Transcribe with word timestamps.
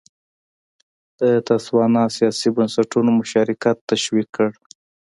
د 1.19 1.21
تسوانا 1.47 2.03
سیاسي 2.17 2.49
بنسټونو 2.55 3.09
مشارکت 3.19 3.77
تشویق 3.89 4.27
کړ. 4.35 4.49